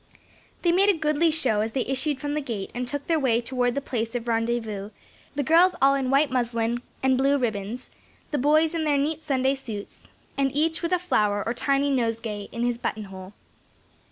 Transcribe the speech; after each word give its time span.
They 0.63 0.71
made 0.71 0.89
a 0.89 0.97
goodly 0.97 1.29
show 1.29 1.61
as 1.61 1.73
they 1.73 1.85
issued 1.85 2.19
from 2.19 2.33
the 2.33 2.41
gate 2.41 2.71
and 2.73 2.87
took 2.87 3.05
their 3.05 3.19
way 3.19 3.39
toward 3.39 3.75
the 3.75 3.81
place 3.81 4.15
of 4.15 4.27
rendezvous; 4.27 4.89
the 5.35 5.43
girls 5.43 5.75
all 5.79 5.93
in 5.93 6.09
white 6.09 6.31
muslin 6.31 6.81
and 7.03 7.19
blue 7.19 7.37
ribbons, 7.37 7.91
the 8.31 8.39
boys 8.39 8.73
in 8.73 8.83
their 8.83 8.97
neat 8.97 9.21
Sunday 9.21 9.53
suits, 9.53 10.07
and 10.39 10.51
each 10.55 10.81
with 10.81 10.91
a 10.91 10.97
flower 10.97 11.43
or 11.45 11.53
tiny 11.53 11.91
nosegay 11.91 12.49
in 12.51 12.63
his 12.65 12.79
button 12.79 13.03
hole. 13.13 13.33